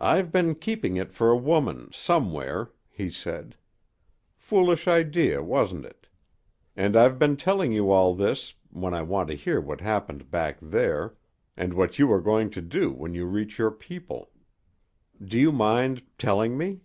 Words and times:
"I've 0.00 0.32
been 0.32 0.54
keeping 0.54 0.96
it 0.96 1.12
for 1.12 1.30
a 1.30 1.36
woman 1.36 1.90
somewhere," 1.92 2.70
he 2.88 3.10
said. 3.10 3.56
"Foolish 4.34 4.88
idea, 4.88 5.42
wasn't 5.42 5.84
it? 5.84 6.06
And 6.74 6.96
I've 6.96 7.18
been 7.18 7.36
telling 7.36 7.70
you 7.70 7.90
all 7.90 8.14
this, 8.14 8.54
when 8.70 8.94
I 8.94 9.02
want 9.02 9.28
to 9.28 9.34
hear 9.34 9.60
what 9.60 9.82
happened 9.82 10.30
back 10.30 10.56
there, 10.62 11.14
and 11.58 11.74
what 11.74 11.98
you 11.98 12.10
are 12.10 12.22
going 12.22 12.48
to 12.48 12.62
do 12.62 12.90
when 12.90 13.12
you 13.12 13.26
reach 13.26 13.58
your 13.58 13.70
people. 13.70 14.30
Do 15.22 15.36
you 15.36 15.52
mind 15.52 16.04
telling 16.16 16.56
me?" 16.56 16.80